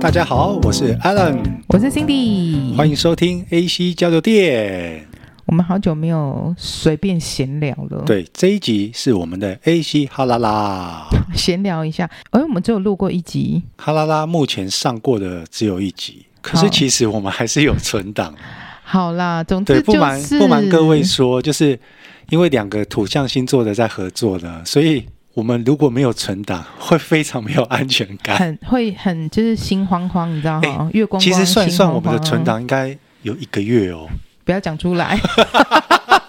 [0.00, 5.04] 大家好，我是 Alan，我是 Cindy，欢迎收听 AC 交流电。
[5.44, 8.04] 我们好久没有随便闲聊了。
[8.06, 12.08] 对，这一集是我们的 AC 哈啦啦， 闲聊一下。
[12.30, 18.32] 哎，我们只有录过一集，哈啦啦目前上过的只有一集，可是其实我们还是有存档。
[18.84, 21.76] 好啦，总之、就是、不瞒不瞒各位说，就是
[22.30, 25.04] 因为两个土象星座的在合作呢，所以。
[25.38, 30.90] 我们如果没有存档，会非常没有安全感，很会很就是心慌慌，你知道吗？
[30.92, 32.88] 月光光，其实算一算，我们的存档应该
[33.22, 34.08] 有一个月哦。
[34.44, 35.16] 不要讲出来，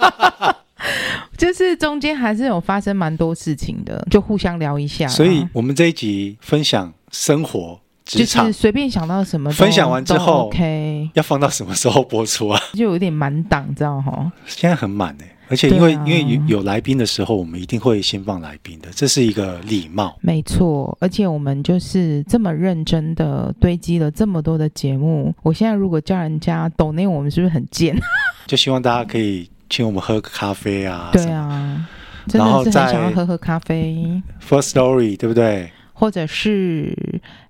[1.36, 5.08] 就是中间还是有发生蛮多事情的，就互相聊一下。
[5.08, 12.62] 所以我们这一集分享生活职场，就是随便想到什么，分享完之后，OK，要放到什么时候播出啊？
[12.74, 14.32] 就有点满档，知道哈？
[14.46, 15.36] 现在很满哎。
[15.50, 20.18] 而且因为、啊、因为有有来宾的时候，我们一定会先放来宾的，这是一个礼貌。
[20.22, 25.34] 没错，而且我们就是这么认真的堆积了这么多的节目。
[25.42, 27.98] 我现在如果叫人家抖内，我们是不是很贱？
[28.48, 31.10] 就希望大家可以请我们喝个咖啡啊。
[31.12, 31.88] 对啊，
[32.28, 34.22] 真的是很想要喝喝咖啡。
[34.48, 35.72] Firstory 对不对？
[35.94, 36.96] 或者是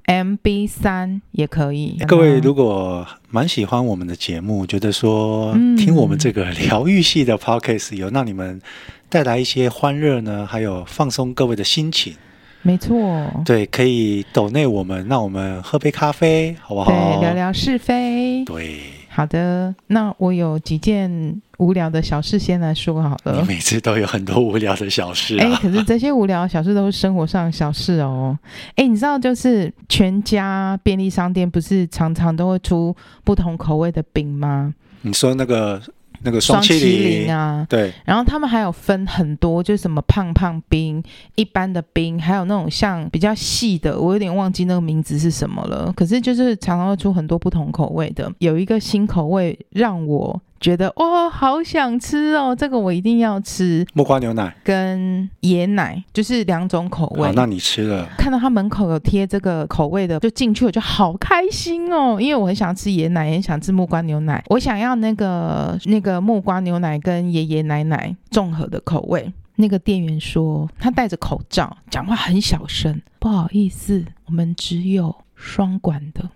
[0.10, 2.00] MB 三也可以。
[2.08, 8.60] 各位如果蛮喜欢我们的节目，觉得说听我们这个 疗愈系的 Podcast 有让你们
[9.08, 12.16] 带来一些欢乐呢，还有放松各位的心情。
[12.64, 13.00] 没错，
[13.46, 16.92] 对，可以抖内我们，让我们喝杯咖啡，好不好？
[16.92, 18.44] 对，聊聊是非。
[18.46, 18.80] 对。
[19.10, 23.40] 好的，那我有几件无聊的小事先来说好了。
[23.40, 25.46] 你每次都有很多无聊的小事啊。
[25.46, 28.38] 哎，可是这些无聊的小事都是生活上的小事哦。
[28.76, 34.74] 哎，你知道就是全家便利商店不是常常都会出不同口味的饼吗？
[35.04, 35.82] 你说那个。
[36.22, 41.02] 那个双麒麟啊，对，然后他们还有分很多，就是什么胖胖冰、
[41.36, 45.94] 一般的冰，还有那种像比较细的，我有点忘记那个名字是什么了。
[45.96, 50.42] 可是就是常常会出很多不同口味的，有一个新口味让我。
[50.59, 53.86] 觉得哦，好想吃哦，这个我一定要吃。
[53.93, 57.27] 木瓜牛奶跟椰奶就是两种口味。
[57.27, 58.08] 好，那你吃了？
[58.17, 64.43] 看到他门口有贴这个口味的，就进去我就好开心哦，因为我很想吃椰奶，也很想吃木瓜牛奶。
[64.49, 69.31] 我想要那个那个木瓜牛奶跟爷爷奶奶综合的口味。
[69.55, 76.30] 那个店员说他戴着口罩，讲话很小声，不好意思，我们只有双管的。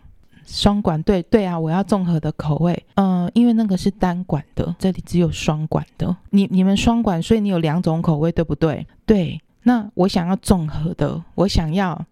[0.46, 6.16] 双管，对对啊，我要综合的口味，嗯、因为那个是单管的，这里只有双管的。
[6.30, 8.86] 你你们双管，所以你有两种口味，对不对？
[9.06, 12.06] 对，那我想要综合的，我想要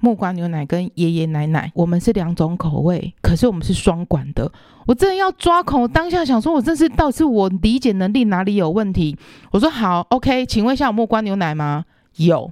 [0.00, 4.50] 木瓜牛奶跟爷爷奶奶，我们是两种口味，可是我们是双管的。
[4.84, 9.16] 我真的要抓狂，我当下想说，我这是到底是我理解能力哪里有问题？
[9.52, 11.84] 我说好，OK，请问一下有木瓜牛奶吗？
[12.16, 12.50] 有。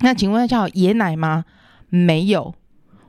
[0.00, 1.44] 那请问一下有椰奶吗？
[1.88, 2.54] 没有。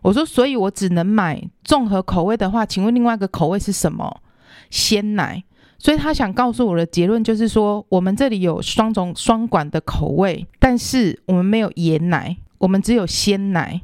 [0.01, 4.21] 我说，所以我只能买综合口味的话，请问另外一个口味是什么？
[4.69, 5.43] 鲜奶。
[5.77, 13.81] 所以他想告诉我的结论就是说，我们这里有双种双管的口味，但是我们没有椰奶，我们只有鲜奶，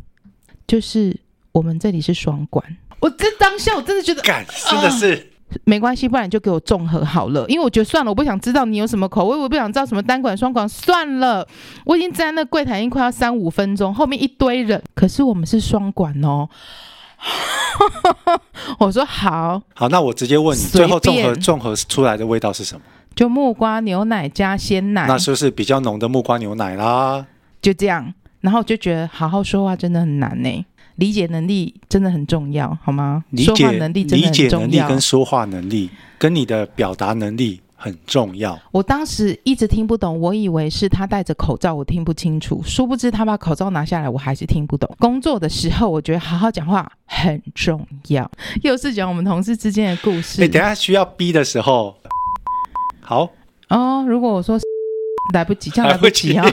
[0.67, 1.19] 就是
[1.51, 2.77] 我们这里是双管。
[2.99, 5.13] 我这当下我真的觉得，干，真的是。
[5.13, 11.47] 呃没关系，不然你就给我综合好了，因为我觉得算了，我不想知道你有什么口味，我不想知道什么单管双管，算了，
[11.85, 16.49] 我已经站在那柜台已经快要三五分钟，后面一堆人，可是我们是双管哦。
[18.77, 22.81] 我说好，好，那我直接问你，最后综合综合出来的味道是什么？
[23.15, 27.25] 就木瓜牛奶加鲜奶，那是不是比较浓的木瓜牛奶啦？
[27.59, 30.65] 就这样，然后就觉得好好说话真的很难呢。
[30.97, 33.23] 理解能力真的很重要，好吗？
[33.31, 34.65] 理解说话能力真的很重要。
[34.65, 38.59] 理解能力跟说话能力跟你的表达能力很重要。
[38.71, 42.61] 我当时一直听不懂，我以为是他戴着口罩，我听不清楚。
[42.65, 44.89] 殊不知他把口罩拿下来，我还是听不懂。
[44.99, 48.29] 工作的时候，我觉得好好讲话很重要。
[48.63, 50.41] 又是讲我们同事之间的故事。
[50.41, 51.95] 你等下需要逼的时候，
[53.01, 53.29] 好
[53.69, 54.03] 哦。
[54.07, 54.59] 如果我说
[55.35, 56.51] 来不及，这样来不及啊。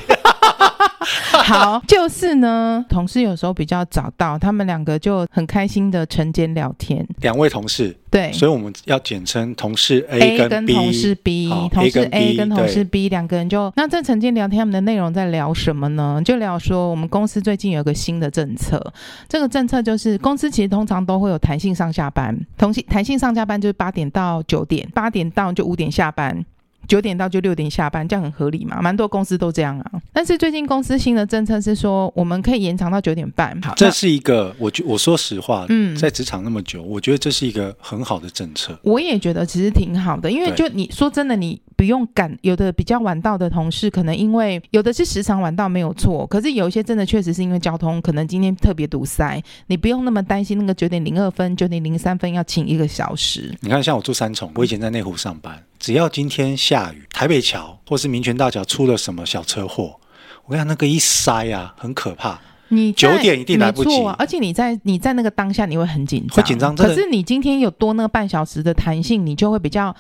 [1.45, 7.07] 好， 就是呢，同事有时候比较早到，他们两个就很开心的晨间聊天。
[7.21, 16.23] 两位同事，对，所以我们要简称同事 A 跟同事 B，同事 A 跟同事 B 两个人就那在晨间聊天，他们的内容在聊什么呢？
[16.25, 18.83] 就聊说我们公司最近有个新的政策，
[19.29, 26.45] 这个政策就是公司其实通常都会有弹性上下班，同性弹性上下班就是八点到九点，八点到就五点下班。
[26.87, 28.81] 九点到就六点下班，这样很合理嘛？
[28.81, 29.91] 蛮多公司都这样啊。
[30.13, 33.61] 但是最近公司新的政策是说，我们可以延长到九点半。
[33.63, 38.79] 好，这是一个，我觉我说实话，嗯，在职场那么久，我觉得这是一个很好的政策。
[38.83, 53.55] 我也觉得其实挺好的，因为就你说真的，你不用赶，有的比较晚到的同事，可能因为有的是时常晚到没有错，可是有一些真的确实是因为交通，可能今天特别堵塞，你不用那么担心那个九点零二分、九点零三分要请一个小时。
[53.61, 55.63] 你看，像我住三重，我以前在内湖上班。
[55.85, 60.01] 只要今天下雨，台北桥或是民权大桥出了什么小车祸，
[60.47, 62.41] 我跟你讲，那个一塞啊，很可怕。
[62.69, 66.75] 你九点一定来不及，啊，而且你在你在那个当下你会很紧张，会紧张。
[66.75, 69.95] 可是你今天有多那半小时的弹性，你就会比较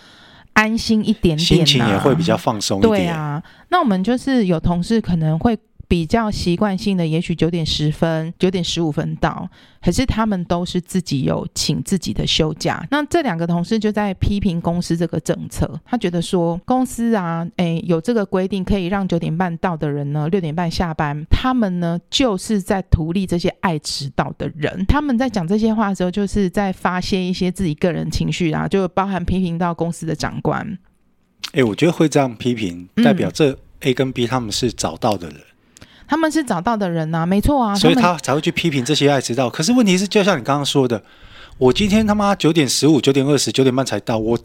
[0.55, 2.91] 安心一点点，啊，心情也会比较放松一点。
[2.91, 5.55] 对啊，那我们就是有同事可能会。
[5.89, 9.49] 比较习惯性的，也许九点十分、九点十五分到，
[9.83, 12.87] 可是他们都是自己有请自己的休假。
[12.91, 24.85] 那这两个同事就在批评公司这个政策，他觉得说公司啊，诶，有这个规定可以让九点半到的人呢，六点半下班，他们呢就是在图利这些爱迟到的人。
[24.87, 30.79] 他们在讲这些话的时候，就是在发泄一些自己个人情绪啊，就包含批评到公司的长官。
[31.53, 35.37] 诶，我觉得会这样批评，代表这 A 跟 B 他们是早到的人。
[35.37, 35.54] 嗯
[36.07, 39.49] 他们是找到的人呐、啊，没错啊，所以他才会去批评这些爱迟到。
[39.49, 41.03] 可是问题是，就像你刚刚说的，
[41.59, 44.39] 我今天他妈九点十五、九点二十、九点半才到，我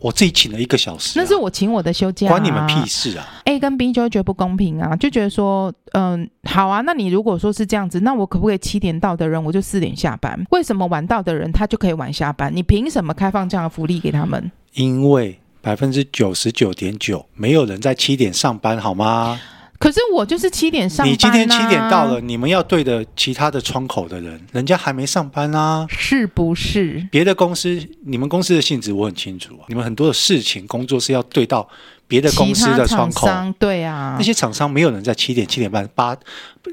[0.00, 10.38] 我自己请了一个小时、啊，那是我请我的休假、啊，关你们屁事啊！A 跟 B 就会觉得不公平啊，就觉得说，嗯，好啊，那你如果说是这样子，那我可不可以七点到的人我就四点下班？
[10.50, 12.54] 为什么晚到的人他就可以晚下班？
[12.54, 14.50] 你凭什么开放这样的福利给他们？
[14.74, 19.40] 因为百分之九十九点九没有人在七点上班，好吗？
[19.78, 21.10] 可是我就是七点上班、啊。
[21.10, 27.06] 你今天七点到了，你们要对的其他的窗口的人，人家还没上班啊，是不是？
[27.10, 29.64] 别的公司，你们公司的性质我很清楚啊。
[29.68, 31.68] 你们很多的事情工作是要对到
[32.08, 33.28] 别的公司的窗口，
[33.58, 34.16] 对啊。
[34.18, 36.16] 那些厂商没有人在七点、七点半、八，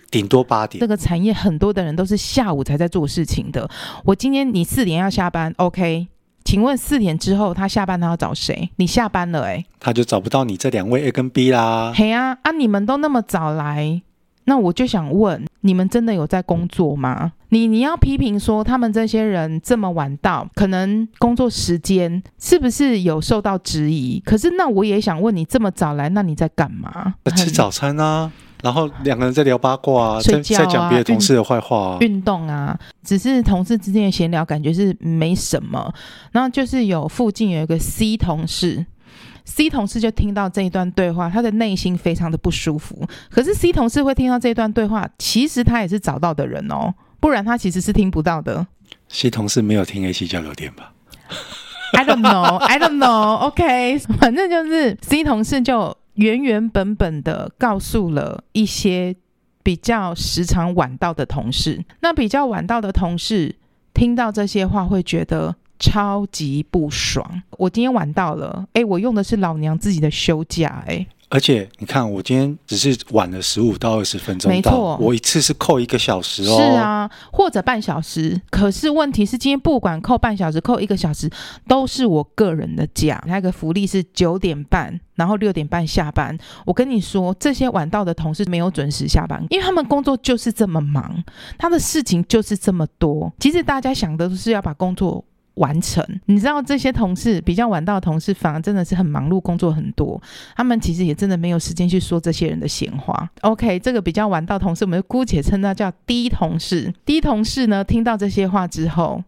[0.09, 0.79] 顶多八点。
[0.79, 3.69] 这个产业很多的人都是下午才在做事情的。
[4.03, 6.07] 我今天你四点要下班，OK。
[6.45, 8.69] 请问四点之后他下班他要找谁？
[8.77, 11.92] 你下班了哎、欸，他就找不到你这两位 A 跟 B 啦。
[11.94, 12.51] 嘿啊啊！
[12.51, 14.01] 你们都那么早来，
[14.45, 17.33] 那我就想问，你们真的有在工作吗？
[17.50, 24.21] 你你要批评说他们这些人这么晚到，可能工作时间是不是有受到质疑？
[24.24, 27.15] 可是那我也想问你，这么早来，那你在干嘛？
[27.36, 28.31] 吃早餐啊。
[28.65, 35.94] 然后两个人在聊八卦啊，在在讲别的同事的坏话啊，运动啊，只是同事之间的闲聊，感觉是没什么。
[36.31, 38.83] 然后就是有附近有一个 C 同事
[39.44, 43.07] ，C 同事就听到这一段对话，他的内心非常的不舒服。
[43.29, 48.65] 可是 C 同事会听到这一段对话，其实他也是找到的人哦，不然他其实是听不到的。
[49.09, 50.91] C 同事没有听 AC 交流电吧
[51.94, 53.35] ？I don't know, I don't know.
[53.35, 55.95] OK，反正就是 C 同事就。
[56.15, 59.15] 原原本本的告诉了一些
[59.63, 63.56] 比较时常晚到的同事，那比较晚到的同事
[63.94, 67.41] 听到这些话会觉得超级不爽。
[67.57, 71.06] 我今天晚到了，哎，我用的是老娘自己的休假，哎。
[71.30, 76.56] 而且你看，我今天只是晚了十五到二十分钟，没错，我一次是扣一个小时哦。
[76.56, 78.39] 是啊，或者半小时。
[78.50, 81.30] 可是问题是，今天不管扣半小时、扣一个小时，
[81.68, 83.22] 都是我个人的假。
[83.27, 86.38] 那个福利是九点半，然后六点半下班。
[86.66, 91.24] 我跟你说，这些晚到的同事没有准时下班，因为他们工作就是这么忙，
[91.57, 93.33] 他的事情就是这么多。
[93.39, 95.25] 其实大家想的都是要把工作。
[95.55, 100.21] 完成，你知道这些同事比较晚到的同事，反而真的是很忙碌，工作很多。
[100.55, 103.29] 他们其实也真的没有时间去说这些人的闲话。
[103.41, 106.93] OK，这个比较晚到同事，我们姑且称他叫 D 同事。
[107.05, 109.24] D 同事呢，听到这些话之后，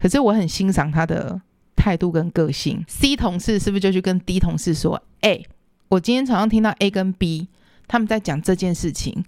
[0.00, 1.40] 可是我很欣赏他的
[1.76, 2.84] 态度跟个性。
[2.88, 5.40] C 同事是不是就去跟 D 同事说：“哎，
[5.88, 7.46] 我今天早上听到 A 跟 B
[7.86, 9.24] 他们在讲这件事情。”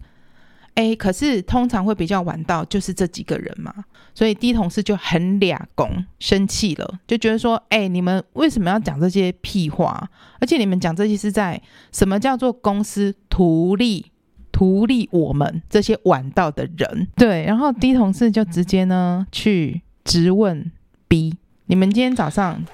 [0.80, 3.70] 哎，可是通常会比较晚到，就是这几个人嘛，
[4.14, 10.08] 所以 D 同事就很俩拱，生气了，就觉得说，哎，你们为什么要讲这些屁话？
[10.40, 11.60] 而且你们讲这些是在
[11.92, 14.06] 什么叫做公司图利，
[14.50, 17.08] 图利我们这些晚到的人？
[17.14, 20.72] 对，然后 D 同事就直接呢去质问
[21.08, 21.34] B，
[21.66, 22.64] 你们今天早上。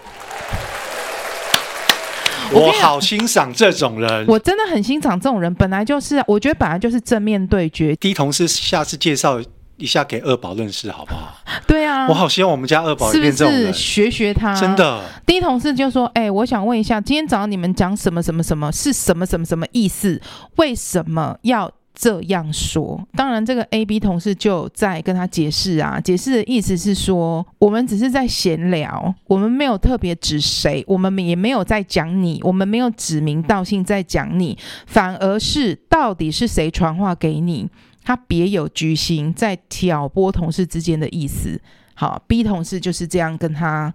[2.53, 5.53] 我好欣赏这种人，我真的很欣赏这种人。
[5.55, 7.95] 本来就是，我觉得本来就是正面对决。
[7.97, 9.41] D 同事，下次介绍
[9.76, 11.35] 一下给二宝认识好不好？
[11.67, 14.59] 对啊，我好希望我们家二宝也变这种人，是不是学学他。
[14.59, 20.21] 真的，D 同事就说：“哎、欸，我想问一下，今天早上你们讲什么什么什么，是什么什么什么意思？
[20.57, 23.03] 为什么要这样说。
[23.15, 37.67] 当然，这个 A、B 同事就在跟他解释啊，解释的意思是说，我们只是在闲聊，我们没有特别指谁，我们也没有在讲你，我们没有指名道姓在讲你，反而是到底是谁传话给你，
[38.05, 41.59] 他别有居心，在挑拨同事之间的意思。
[41.95, 43.95] 好，B 同事就是这样跟他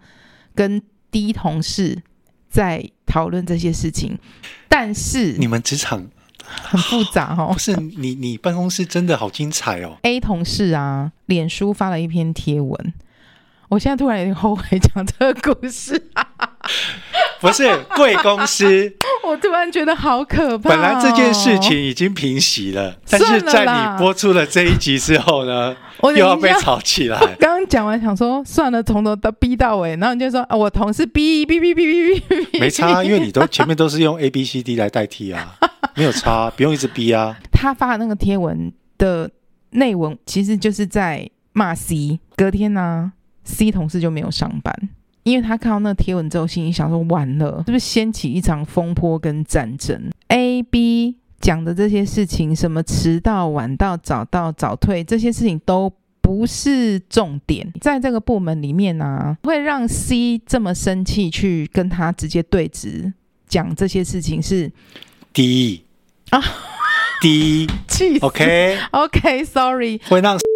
[0.55, 0.81] 跟
[1.11, 2.01] D 同事
[2.49, 4.17] 在讨论这些事情，
[4.67, 6.07] 但是你们职场
[6.63, 7.51] 很复杂哦。
[7.53, 9.97] 不是你，你办公室真的好精彩哦。
[10.03, 12.93] A 同事啊，脸书发了一篇贴文，
[13.69, 16.09] 我现在突然有点后悔讲这个故事。
[17.41, 20.71] 不是贵公司，我突然觉得好可怕哦。
[20.71, 27.17] 本来这件事情已经平息了，但是在你播出了这一集之后呢，又要被吵起来。
[27.39, 31.73] 刚刚讲完想说算了，从头到逼到尾，然后你就说啊，我同事 B B B，
[32.59, 35.55] 没差，因为你都前面都是用 A B C D 来代替啊，
[35.97, 37.37] 没有差，不用一直逼啊。
[37.51, 39.29] 他发的那个贴文的
[39.71, 44.89] 内文其实就是在骂 C，隔天呢，啊，C 同事就没有上班。
[45.23, 57.71] 因为他看到那个贴文之后，心里想说：完了，是不是掀起一场风波跟战争？A、B 讲的这些事情，什么迟到、晚到、早到、早退，这些事情都不是重点。
[57.79, 63.13] 在这个部门里面呢、啊，会让 C 这么生气，去跟他直接对质
[63.47, 64.71] 讲这些事情是
[65.33, 65.85] D
[66.29, 66.41] 啊
[67.21, 70.37] ，D 气，OK OK，Sorry，、会让。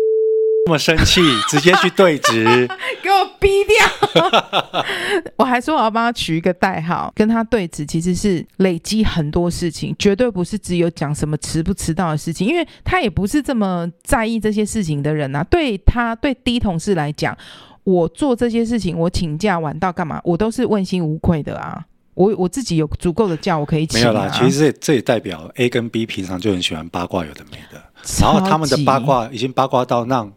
[0.68, 2.68] 这么生气， 直接去对质，
[3.04, 4.84] 给我逼掉！
[5.38, 15.44] 我还说我要帮他取一个代号，跟他对质，其实是累积很多事情，绝对不是只有讲什么迟不迟到的事情，因为他也不是这么在意这些事情的人啊。
[15.44, 17.38] 对他对 D 同事来讲，
[17.84, 21.86] 我做这些事情，我请假晚到干嘛，我都是问心无愧的啊。
[22.16, 24.02] 我我自己有足够的假，我可以请、啊。
[24.02, 27.80] 没有啦，其实这这也代表 A 跟 B 平常就很喜欢八卦，有的没的，
[28.20, 30.32] 然后他们的八卦已经八卦到让。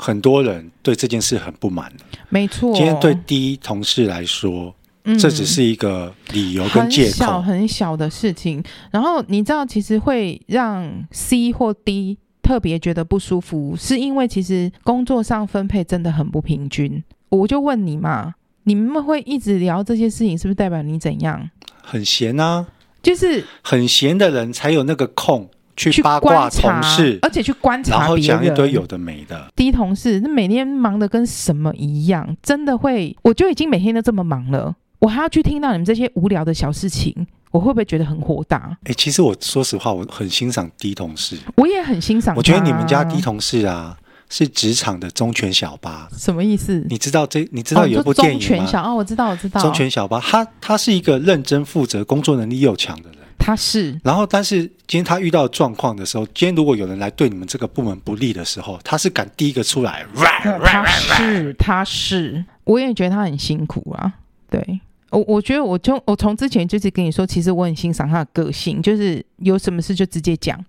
[0.00, 1.92] 很多人对这件事很不满。
[2.28, 8.62] 没错，今天对 D 同事来说，嗯，这只是一个理由跟借口，很小很小的事情。
[8.92, 17.02] 然后你知道，其实会让 C 或 D 特别觉得不舒服，是因为其实工作上分配真的很不平均。
[17.30, 18.34] 我就问你嘛，
[18.68, 21.48] 你们会一直聊这些事情，是不是代表你怎样？
[21.82, 22.66] 很闲啊，
[23.02, 25.48] 就是很闲的人才有那个空。
[25.74, 29.48] 去八卦同事，而且去观察，然后讲一堆有的没的。
[29.54, 37.14] D 同事，那每天忙得跟什么一样，真的会，我就已经每天都这么忙了，我还要去听到你们这些无聊的小事情，
[37.52, 38.76] 我会不会觉得很火大？
[38.82, 42.34] 哎、欸，其实我说实话，我很欣赏 D 同事，我也很欣赏。
[42.34, 43.96] 我觉得你们家 D 同事啊，
[44.28, 46.08] 是职场的忠犬小八。
[46.16, 46.84] 什么意思？
[46.88, 47.48] 你知道这？
[47.52, 48.46] 你知道有一部电影吗？
[48.46, 49.60] 忠犬小啊、哦，我知道，我知道。
[49.60, 53.18] 忠犬小八，他他是一个认真负责、工作能力又强的人。
[53.38, 60.04] 他是，然后，但是今天他遇到状况的时候，今天如果有人来对你们这个部门不利的时候，他是敢第一个出来。
[60.62, 64.12] 他是，他是，我也觉得他很辛苦啊。
[64.50, 64.80] 对，
[65.10, 70.62] 我我觉得我就我从之前就是跟你说，其实我很欣赏他的个性，就是有什么事就直接讲，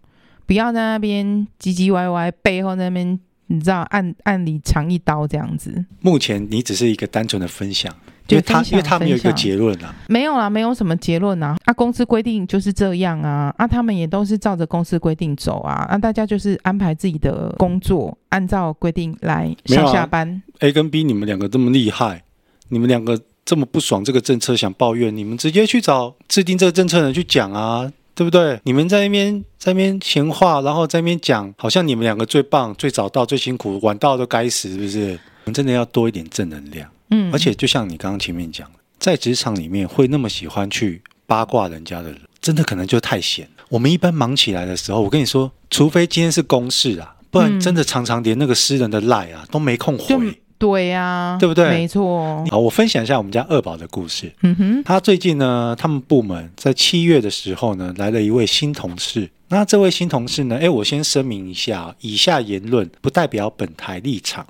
[0.45, 1.25] 不要在那边
[1.59, 5.85] 唧唧歪歪，背后那边你知道暗暗里藏一刀这样子。
[6.01, 7.93] 目前你只是一个单纯的分享。
[8.29, 11.57] 因为他，因为他没有一个结论啊，没有啊，没有什么结论啊。
[11.65, 20.29] 啊，公司规定就是这样啊，啊，他们也都是照着公司规定走啊，啊，大家就是安排自己的工作，按照规定来上下班。
[20.29, 22.21] 啊、A 跟 B，你们两个这么厉害，
[22.67, 28.59] 你们两个这么不爽这个政策想抱怨，你们直接去找制定这个政策的人去讲啊，对不对？
[28.65, 35.17] 你们在那边在那边闲话，然后在那边讲，好像你们两个最棒、最早到、最辛苦，晚到都该死，是不是？
[35.45, 36.91] 我们真的要多一点正能量。
[37.11, 43.47] 嗯，而且就像你刚刚前面讲，在职场里面会那么喜欢去八卦人家的人，真的可能就太闲。
[43.69, 50.37] 我们一般忙起来的时候，我跟你说，除非今天是公事啊，不然真的常常连那个私人的赖啊都没空回。
[50.59, 51.69] 对呀、啊，对不对？
[51.69, 52.45] 没错。
[52.51, 54.31] 好，我分享一下我们家二宝的故事。
[54.41, 59.29] 嗯哼，他最近呢，他们部门在七月的时候呢，来了一位新同事。
[59.47, 64.45] 那这位新同事呢，哎，我先声明一下，以下言论不代表本台立场。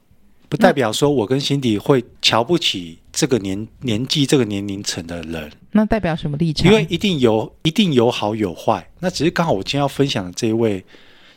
[0.50, 5.52] 不代表说我跟辛迪会瞧不起这个年年纪这个年龄层的人。
[5.74, 6.66] 那代表什么立场？
[6.66, 8.90] 因为一定有一定有好有坏。
[8.98, 10.84] 那只是刚好我今天要分享的这一位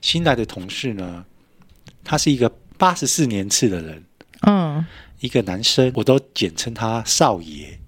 [0.01, 1.23] 新来的同事呢，
[2.03, 4.03] 他是一个八十四年次的人，
[4.47, 4.85] 嗯，
[5.21, 7.79] 一个男生，我都简称他少爷。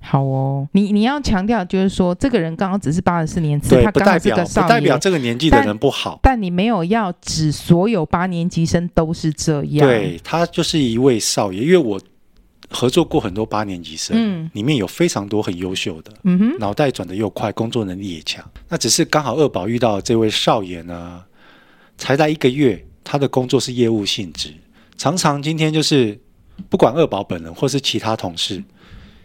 [0.00, 6.18] 好哦，你你要强调就是说，这个人刚刚只是八十四年次，对，他刚好是个少爷，不代表这个年纪的人不好。
[6.22, 9.86] 但，但你没有要指所有八年级生都是这样。
[9.86, 12.00] 对，他就是一位少爷，因为我
[12.70, 18.42] 合作过很多八年级生，嗯，里面有非常多很优秀的，嗯哼，脑袋转得又快，工作能力也强。
[18.68, 21.22] 那只是刚好二宝遇到这位少爷呢，
[21.98, 24.54] 才来一个月，他的工作是业务性质，
[24.98, 26.20] 常常今天就是
[26.68, 28.62] 不管二宝本人或是其他同事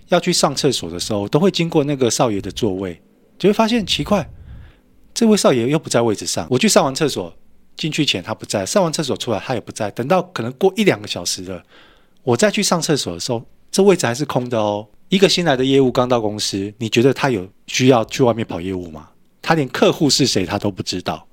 [0.10, 3.02] 要去上厕所的时候，都会经过那个少爷的座位，
[3.40, 4.30] 就会发现奇怪，
[5.14, 6.48] 这位少爷又不在位置上。
[6.52, 7.36] 我去上完厕所
[7.76, 11.64] 进去前他不在，上完厕所出来他也不在，等到可能过一两个小时了。
[12.22, 14.88] 我再去上厕所的时候，这位置还是空的哦。
[15.10, 19.10] 一个新来的业务刚到公司，你觉得他有需要去外面跑业务吗？
[19.42, 21.28] 他连客户是谁他都不知道。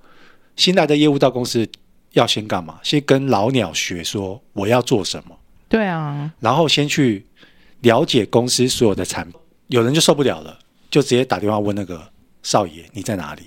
[0.57, 1.69] 新来的业务到公司
[2.13, 2.79] 要先干嘛？
[2.83, 5.37] 先跟老鸟学说我要做什么。
[5.69, 6.33] 对啊。
[6.41, 7.25] 然后先去
[7.81, 9.41] 了解公司所有的产品。
[9.69, 10.59] 有人就受不了了，
[10.91, 12.03] 就直接打电话问那个
[12.43, 13.43] 少爷你在哪里？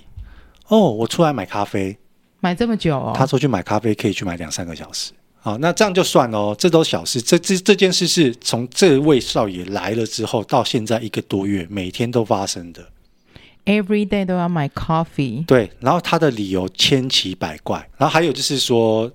[0.68, 1.96] 哦，我出来买咖啡。
[2.40, 3.12] 买这么久哦？
[3.14, 5.12] 他说去买咖啡可以去买两三个小时。
[5.40, 7.20] 好，那这样就算了，这都小事。
[7.20, 12.82] 这这这件事是从这位少爷来了之后到现在一个多月，每天都发生的。
[13.64, 15.44] Every day 都要买 coffee。
[15.46, 17.78] 对，然后他的理由千奇百怪。
[17.96, 19.10] 然后还有就是说，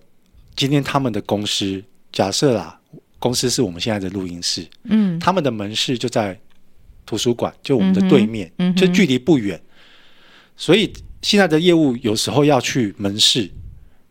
[0.55, 2.79] 今天他们的公司，假设啦，
[3.19, 6.39] 公司是我们现在的录音室，嗯，他们的门市就在
[7.05, 9.61] 图书馆，就我们的对面，嗯，就距离不远。
[10.57, 10.91] 所以
[11.21, 13.49] 现在的业务有时候要去门市，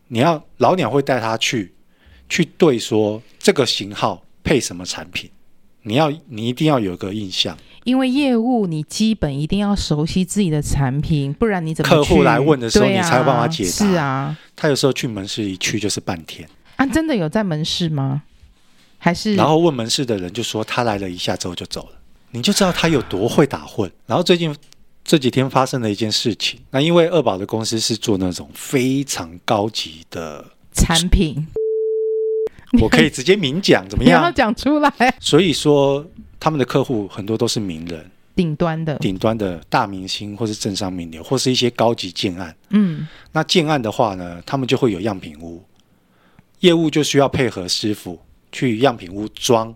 [0.07, 1.73] 你要老鸟会带他去。
[2.31, 5.27] 去对说这个型号配什么产品，
[5.89, 13.69] 你要你一定要有个印象，因为业务你基本一定要熟悉自己的产品，不然你怎么客户来问的时候，啊、你才有办法解答。
[13.71, 18.21] 是啊，他有时候去门市一去就是半天啊，真的有在门市吗？
[18.99, 21.93] 还是然后问门市的人就说他来了一下之后就走了，
[22.29, 23.91] 你就知道他有多会打混。
[24.05, 24.55] 然后最近
[25.03, 31.47] 这几天发生了一件事情，那因为二宝的公司是做那种非常高级的产品。
[32.79, 34.21] 我可以直接明讲，怎么样？
[34.21, 34.91] 你要讲出来。
[35.19, 36.05] 所以说，
[36.39, 42.55] 他们的客户很多都是名人，顶端的、顶端的大明星，或是政商名流，或是一些高级建案。
[42.69, 45.63] 嗯，那建案的话呢，他们就会有样品屋，
[46.59, 48.19] 业务就需要配合师傅
[48.51, 49.73] 去样品屋装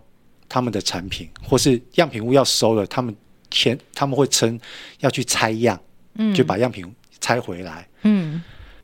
[0.48, 3.14] 他们的产品，或是样品屋要收了，他们
[3.50, 4.58] 签他们会称
[5.00, 5.80] 要去拆样，
[6.14, 6.86] 嗯，就把样品
[7.20, 7.88] 拆回来。
[8.02, 8.40] 嗯，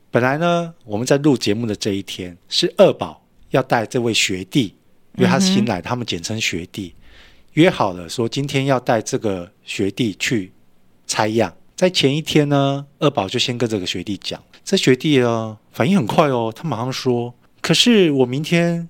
[0.09, 3.20] 本来呢，我们在录节目的这一天是二宝。
[3.51, 4.75] 要带这位学弟，
[5.15, 6.93] 因为他是新来，他们简称学弟，
[7.53, 10.51] 约好了说今天要带这个学弟去
[11.05, 11.53] 拆样。
[11.75, 18.87] 在前一天呢，二宝就先跟这个学弟讲，这学弟呢反应很快哦，他马上说：“可是我明天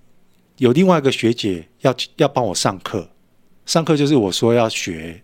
[0.58, 3.10] 有另外一个学姐要要帮我上课，
[3.66, 5.24] 上课就是我说要学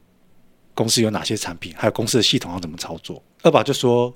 [0.73, 4.13] 公司有哪些产品，还有公司的系统要怎么操作。”二宝就说：“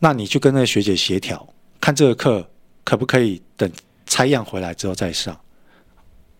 [0.00, 1.46] 那你去跟那个学姐协调，
[1.80, 2.48] 看这个课
[2.82, 3.70] 可不可以等。”
[4.14, 5.36] 拆样回来之后再上，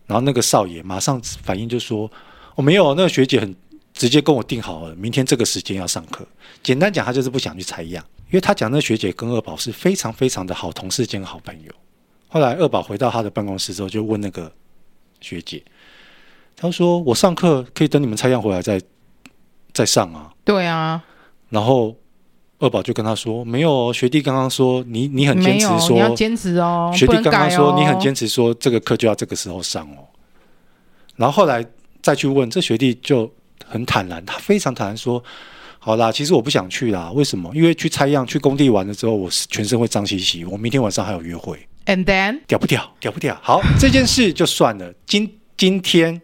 [0.05, 2.09] 然后那个少爷马上反应就说
[2.55, 3.53] ：“我、哦、没有，那个学姐很
[3.93, 6.25] 直接跟我定好了，明天这个时间要上课。
[6.63, 11.71] 简单讲，他就是不想去拆样，因为他讲那个学姐跟二宝是非常非常的好同事兼好朋友。
[12.29, 14.49] 后来二宝回到他的办公室之后，就问那个
[15.19, 15.61] 学姐，
[16.55, 18.81] 他说：‘我上课可以等你们拆样回来再
[19.73, 21.03] 再上啊？’对啊，
[21.49, 21.93] 然后。
[22.59, 26.89] 二宝就跟他说：“没有，学弟刚刚说你你很坚持说你要坚持哦。
[26.95, 30.07] 学弟刚刚说你很坚持说这个课就要这个时候上哦。
[31.17, 31.65] 然后后来
[32.01, 33.29] 再去问这学弟就
[33.67, 35.21] 很坦然，他非常坦然说：
[35.79, 37.11] 好啦，其实我不想去啦。
[37.13, 37.51] 为什么？
[37.53, 40.45] 因为去拆样去工地完了之后，我全身会脏兮兮。
[40.45, 41.59] 我明天晚上还有约会。
[41.87, 42.89] And then 屌不屌？
[42.99, 43.37] 屌不屌？
[43.41, 44.93] 好，这件事就算了。
[45.05, 46.21] 今今天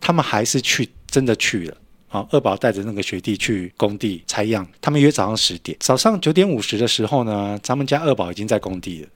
[0.00, 1.76] 他们还是去，真的去了。”
[2.08, 5.76] 好，二宝带着那个学弟去工地拆样，他们约早上十点。
[5.80, 9.08] 早上九点五十的时候呢，咱们家二宝已经在工地了。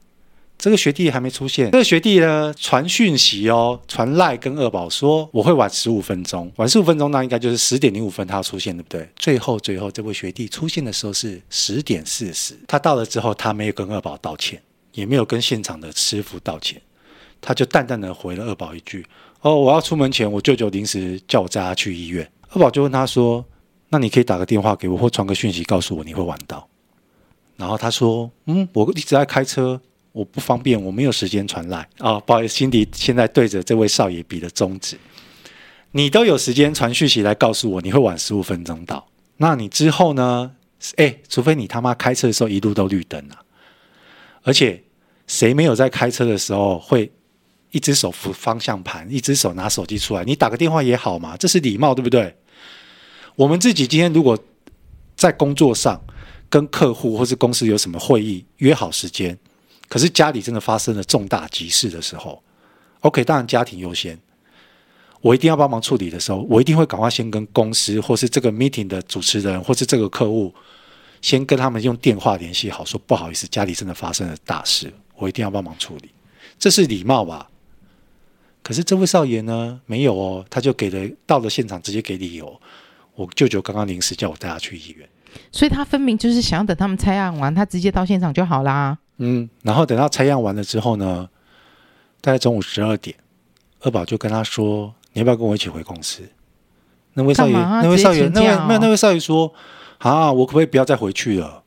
[0.59, 1.71] 这个学弟还没出现。
[1.71, 9.09] 这个学弟呢，传讯息哦，传赖跟二宝说我会晚十五分钟，晚十五分钟那应该就是十点零五分他要出现，对不对？
[9.17, 12.55] 最后最后这位学弟出现的时候是十点四十。
[12.67, 14.61] 他到了之后，他没有跟二宝道歉，
[14.93, 16.79] 也没有跟现场的师傅道歉，
[17.41, 19.07] 他就淡淡的回了二宝一句
[19.41, 23.45] ：“哦，我要出门前，我舅舅临时叫我载他去医院。”二宝就问他说
[23.91, 26.69] ：“那你可以打个电话给我，或传个讯息告诉我你会晚到。”
[27.57, 29.81] 然后他说：“嗯，我一直在开车，
[30.13, 34.99] 我不方便，我没有时间传来。”啊，不好意思，辛迪现在对着这位少爷比了中指。
[35.93, 40.53] 你都有时间传讯息来告诉我你会晚十五分钟到，那你之后呢？
[40.97, 43.37] 哎，除非你他妈开车的时候一路都绿灯啊！
[44.43, 44.83] 而且
[45.27, 47.13] 谁没有在开车的时候会？
[47.71, 52.35] 一只手扶方向盘，一只手拿手机出来，你打个电话也好嘛，这是礼貌，对不对？
[53.37, 54.39] 我们自己今天如果
[55.17, 56.01] 在工作上
[56.49, 59.39] 跟客户或是公司有什么会议，约好时间，
[59.89, 62.43] 可是家里真的发生了重大急事的时候
[63.01, 64.19] ，OK，当然家庭优先。
[65.23, 70.53] 我一定要帮忙处理的时候，我一定会赶快先跟公司或是这个 meeting 的主持人或是这个客户，
[71.21, 76.09] 先跟他们用电话联系好，说不好意思，家里真的发生了大事，我一定要帮忙处理，
[76.59, 77.50] 这是礼貌吧？
[78.63, 82.61] 可是这位少爷呢，没有哦，他就给了到了现场直接给理由，
[83.15, 85.09] 我舅舅刚刚临时叫我带他去医院，
[85.53, 88.99] 所以他分明就是想要等他们拆案完，他直接到现场就好啦。
[89.19, 91.29] 嗯，然后等到拆案完了之后呢，
[92.21, 93.17] 大概中午十二点，
[93.81, 94.95] 二宝就跟他说。
[95.13, 96.23] 你要不要跟我一起回公司？
[97.15, 99.53] 那位少爷，那位少爷，那位没有那位少爷说
[99.99, 101.65] ：“啊，我可不可以不要再回去了？”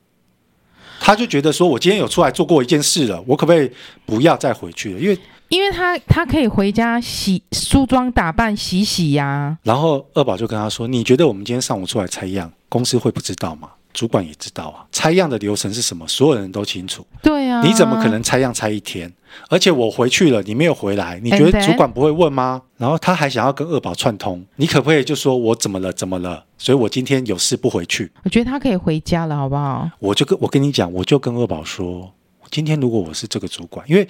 [1.01, 3.69] 他就觉得说：“我今天有出来做过一件事了，我可不可以
[4.05, 5.19] 不要再回去了？”因为
[5.53, 9.57] 因为他他可以回家洗梳妆打扮洗洗呀、啊。
[9.61, 17.05] 然后二宝就跟他说：“你觉得我们今天上午出来拆样，公司会不知道吗？”主管也知道啊，拆样的流程是什么，所有人都清楚。
[17.21, 19.13] 对啊，你怎么可能拆样拆一天？
[19.47, 22.59] 而且我回去了，你没有回来，你觉得主管不会问吗？
[22.77, 26.43] 然后他还想要跟二宝串通，你可不可以就说我怎么了，怎么了？
[26.57, 28.11] 所以我今天有事不回去。
[28.23, 29.87] 我觉得他可以回家了，好不好？
[29.99, 32.11] 我就跟我跟你讲，我就跟二宝说，
[32.49, 34.07] 今天如果我是这个主管，因为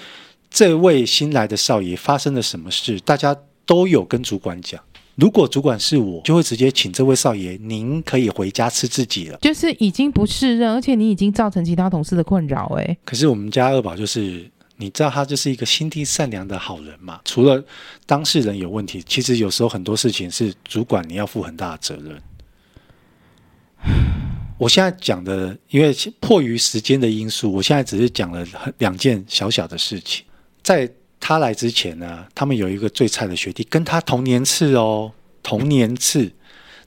[0.53, 3.35] 这位新来的少爷发生了什么事，大家
[3.65, 4.79] 都有跟主管讲。
[5.15, 9.37] 如果主管是我，就会直接请这位少爷，您可以回家吃自己了。
[9.41, 12.71] 就是已经不适任，而且你已经造成其他同事的困扰。
[12.77, 17.19] 哎，可是我们家二宝就是，你知道他就是一个心地善良的好人嘛。
[17.25, 17.63] 除了
[18.05, 22.21] 当事人有问题，其实有时候很多事情是主管你要负很大的责任。
[24.59, 28.45] 我现在讲的，因为迫于时间的因素，我现在只是讲了
[28.77, 30.23] 两件小小的事情，
[30.63, 30.89] 在。
[31.25, 35.09] 他来之前呢，他们有一个最菜的学弟，跟他同年次哦，
[35.41, 36.29] 同年次。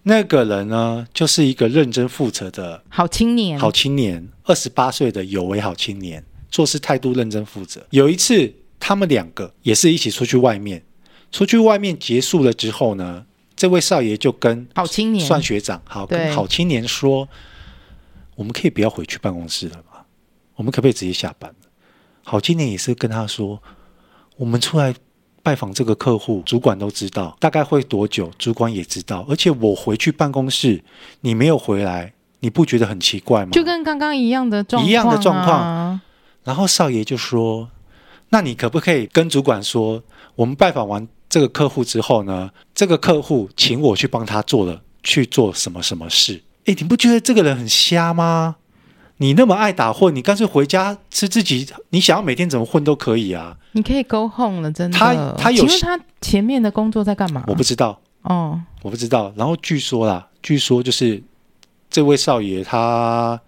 [0.02, 7.86] 那个人呢，就是一个认真负责的好青年，好青年，二十八岁的有为好青年，做事态度认真负责。
[7.88, 10.84] 有一次，他们两个也是一起出去外面，
[11.32, 13.24] 出去外面结束了之后呢，
[13.56, 17.26] 这位少爷就跟好青年算学长，好跟好青年说，
[18.34, 20.04] 我们可以不要回去办公室了吗？
[20.56, 21.50] 我们可不可以直接下班？
[22.28, 23.62] 好青年也是跟他说。
[24.36, 24.92] 我们出来
[25.44, 29.24] 拜访这个客户，主管都知道，大概会多久，主管也知道。
[29.28, 30.82] 而且我回去办公室，
[31.20, 33.52] 你没有回来，你不觉得很奇怪吗？
[33.52, 36.00] 就跟刚刚一样的状况，一样的状况。
[36.42, 37.70] 然后少爷就说
[38.28, 40.02] ：“那你可不可以跟主管说，
[40.34, 46.42] 我们拜访完这个客户之后呢，这个客户请我去帮他做了去做什么什么事？
[46.66, 48.56] 诶，你不觉得这个人很瞎吗？”
[49.18, 51.66] 你那么爱打混，你干脆回家吃自己。
[51.88, 53.56] 你想要每天怎么混都可以啊。
[53.72, 54.98] 你可以 go home 了，真的。
[54.98, 57.42] 他他有，请问他前面的工作在干嘛？
[57.46, 57.98] 我不知道。
[58.22, 59.32] 哦，我不知道。
[59.34, 61.22] 然后据说啦，据说就是
[61.88, 63.40] 这位少爷他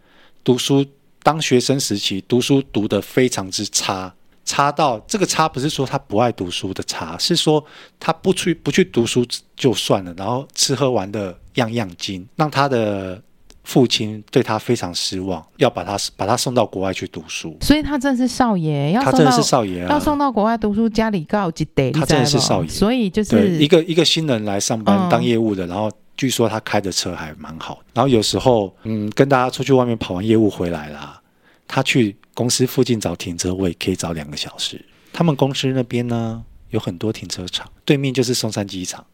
[0.43, 0.87] 读书
[1.23, 4.15] 当学生时期读书读得非常之差，
[4.47, 7.63] 差到这个差不是说他不爱读书的差，是说
[8.01, 13.23] 他不去不去读书就算了，然后吃喝玩乐样样精，让他的。
[13.69, 17.55] 父亲对他非常失望，要把他把他送到国外去读书。
[17.61, 21.93] 所以他真的是少爷，要送他真的是少爷啊，要送到国外读书，家里告急得。
[21.93, 27.79] 他真的是少爷，所以就是一个一个新人来上班当业务的，嗯、然后据说他开的车还蛮好。
[27.93, 31.21] 然后有时候，嗯，跟大家出去外面跑完业务回来啦，
[31.67, 34.83] 他去公司附近找停车位可以找两个小时。
[35.13, 39.05] 他们公司那边呢有很多停车场，对面就是松山机场。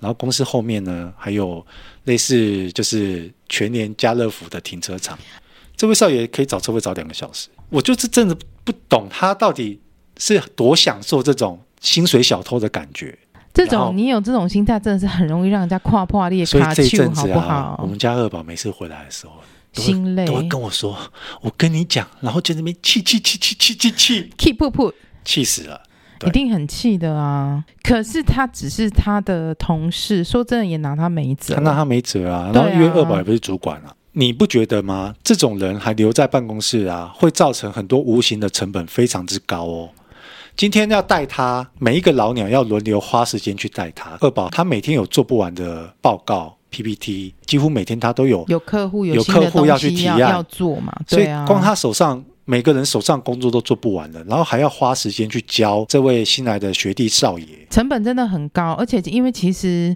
[0.00, 1.64] 然后公司后面呢，还有
[2.04, 5.18] 类似就是全年、家乐福的停车场，
[5.76, 7.48] 这位少爷可以找车位找两个小时。
[7.70, 9.80] 我就是真的不懂他到底
[10.18, 13.18] 是多享受这种薪水小偷的感觉。
[13.52, 16.44] 这种你有这种心态，真的是很容易让人家跨破裂。
[16.44, 19.32] 所以这一阵子啊，我们家二宝每次回来的时候，
[19.72, 20.94] 心累都会跟我说
[21.40, 24.92] ：“我跟你讲。”然后就那边气气气气气气气气噗噗，
[25.24, 25.82] 气死了。
[26.24, 27.62] 一定很气的啊！
[27.82, 31.54] 可是他只是他的同事，说真的也拿他没辙。
[31.54, 32.50] 他拿他没辙啊！
[32.54, 35.14] 然后因为二宝也不是主管啊，你不觉得吗？
[35.22, 39.90] 这种人还留在办公室啊，会造成很多无形的成本，非常之高哦。
[40.56, 44.16] 今天要带他，每一个老鸟要轮流花时间去带他。
[44.20, 52.24] 二宝他每天有做不完的报告 PPT，几乎每天他都有有客户有有客户要去提案要做嘛，对啊，所以光他手上。
[52.46, 59.94] 每个人手上工作都做不完了，然后还要花时间去教这位新来的学弟少爷，成本真的很高，而且因为其实。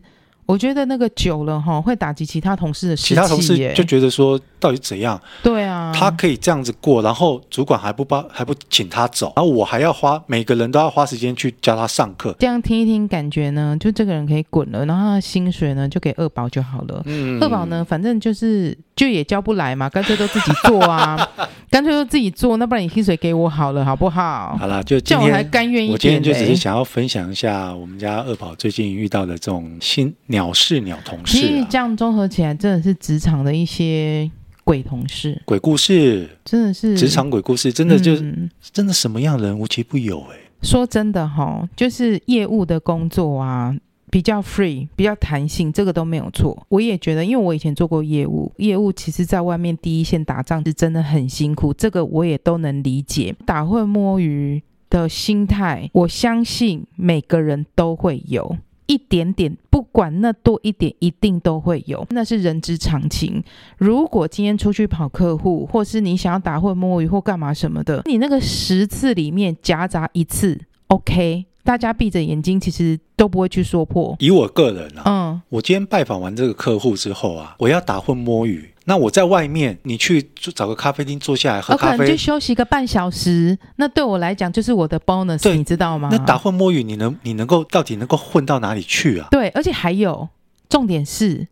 [0.51, 3.09] 我觉得那个久了哈，会打击其他同事的士气。
[3.09, 5.21] 其他同事就觉得说，到底怎样？
[5.43, 12.35] 对啊，他可以这样子过，然后主管还不帮，还不请他走，然后我还要花，每个人都要花时间去教他上课。
[12.39, 17.03] 这样听一听，感觉呢，就这个人可以滚了，然后他的薪水呢就给二宝就好了。
[17.05, 21.17] 嗯，二宝呢，反正就是就也教不来嘛，干脆都自己做啊，
[21.71, 24.57] 干脆都自己做，那不然你薪水给我好了，好不好？
[24.59, 25.93] 好了，就这样我还甘愿一点。
[25.93, 31.41] 我今天就只是想要分享一下我们家二宝最近遇到的这种新鸟事鸟同事、啊。
[31.41, 34.31] 其实这样综合起来，真的是职场的一些
[34.65, 40.41] 鬼同事、鬼故事，真的是职场鬼故事，真的就、嗯、真的什么样的人无奇不有哎、欸。
[40.63, 43.77] 说真的哈，就是业务的工作啊。
[44.13, 46.67] 比较 free，比较弹性，这个都没有错。
[46.69, 53.33] 我也觉得，因为我以前做过业务，业务其实在外面第一线打仗是真的很辛苦，这个我也都能理解。
[53.47, 58.57] 打混摸鱼的心态，我相信每个人都会有
[58.91, 63.41] 一点点，不管那多一点，一定都会有，那是人之常情。
[63.79, 71.47] 如果今天出去跑客户，或是你想要打混摸鱼或干嘛什么的，你那个十次里面夹杂一次，OK。
[71.63, 74.17] 大家闭着眼睛，其实都不会去说破。
[74.19, 78.70] 以我个人啊，嗯，我今天拜访完这个客户之后啊，我要打混摸鱼。
[78.85, 80.23] 那我在外面，你去
[80.55, 83.57] 找个咖啡厅坐下来喝咖啡，可能就休息个半小时。
[83.77, 86.09] 那对我来讲，就是我的 bonus，你知道吗？
[86.11, 89.29] 那打混摸鱼，你能你能够到底能够混到哪里去啊？
[89.31, 90.29] 对，而且还有
[90.69, 91.47] 重点是。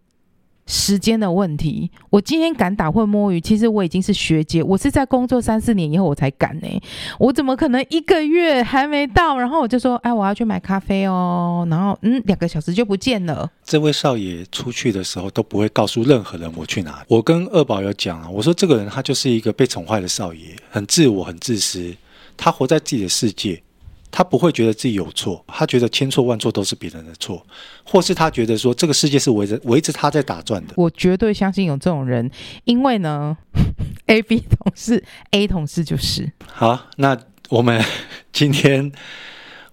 [0.69, 6.69] 时间的问题，我今天敢打混摸鱼，其实我已经是学姐，我是在工作三四年以后我才敢呢。
[7.19, 13.51] 我怎么可能一个月还没到，然后我就说，哎，我要去买咖啡哦，然后嗯，两个小时就不见了。
[13.65, 17.03] 这位少爷出去的时候都不会告诉任何人我去哪。
[17.09, 21.97] 我跟二宝有讲啊，我说这个人他就是一个被宠坏的少爷，很自我，很自私，
[22.37, 23.63] 他活在自己的世界。
[24.11, 27.45] 他不会觉得自己有错，他觉得千错万错都是别人的错，
[27.85, 30.75] 或是他觉得说这个世界是围着围着他在打转的。
[30.77, 32.31] 我绝对相信有这种人，
[32.65, 33.37] 因为呢，
[34.07, 36.31] A、B 同事，A 同事就是。
[36.47, 37.17] 好，那
[37.51, 37.85] 我们
[38.33, 38.91] 今天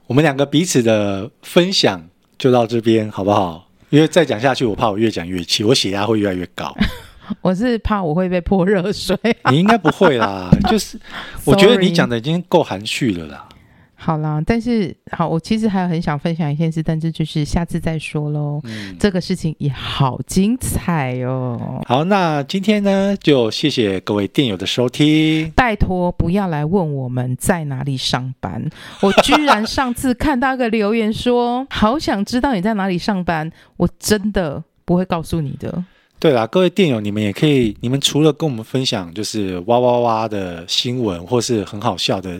[0.08, 3.70] 我们两个彼此的分享就到这边，好不好？
[3.90, 6.76] 因为再讲下去，我怕我越讲越气，我血压会越来越高。
[7.42, 9.18] 我是怕我会被泼热水。
[9.50, 11.00] 你应该不会啦，就是
[11.44, 13.48] 我觉得你讲的已经够含蓄了啦。
[14.06, 18.62] 好啦，但是好，我其实还有很想分享一件事，但是就是下次再说喽。
[18.66, 21.82] 嗯，这个事情也好精彩哦。
[21.88, 25.52] 好，那今天呢，就谢谢各位电友的收听。
[25.56, 28.70] 拜托不要来问我们在哪里上班。
[29.02, 35.84] 我居然上次看到一个留言说， 好想知道你在哪里上班，我真的不会告诉你的。
[36.20, 42.40] 对啦，各位电友，你们也可以，你们除了跟我们分享就是哇哇哇的新闻，或是很好笑的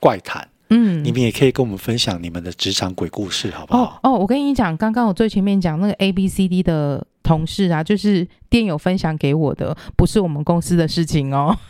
[0.00, 0.44] 怪谈。
[0.70, 4.00] 嗯，你们也可以跟我们分享你们的职场鬼故事，好不好？
[4.02, 11.56] 哦，哦我跟你讲，刚刚我最前面讲那个 A B C D 的同事啊，就是店友分享给我的，不是我们公司的事情哦。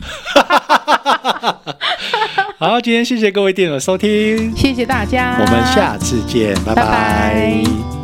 [2.59, 6.81] 好，今天谢谢各位店友的收听，谢谢大家，我们下次见，拜拜。
[6.81, 7.96] 拜拜。